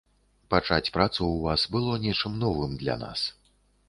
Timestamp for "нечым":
2.05-2.39